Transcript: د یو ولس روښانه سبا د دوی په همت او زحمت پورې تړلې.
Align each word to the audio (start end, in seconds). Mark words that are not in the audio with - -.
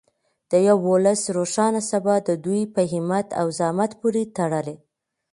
د 0.51 0.53
یو 0.67 0.77
ولس 0.91 1.21
روښانه 1.37 1.81
سبا 1.91 2.15
د 2.27 2.29
دوی 2.45 2.61
په 2.75 2.81
همت 2.91 3.27
او 3.39 3.47
زحمت 3.59 3.91
پورې 4.01 4.23
تړلې. 4.37 4.77